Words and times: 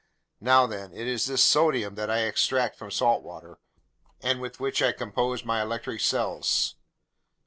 Now 0.39 0.65
then, 0.65 0.93
it's 0.95 1.27
this 1.27 1.43
sodium 1.43 1.93
that 1.93 2.09
I 2.09 2.21
extract 2.21 2.75
from 2.75 2.89
salt 2.89 3.21
water 3.21 3.59
and 4.19 4.41
with 4.41 4.59
which 4.59 4.81
I 4.81 4.93
compose 4.93 5.45
my 5.45 5.61
electric 5.61 5.99
cells." 6.01 6.73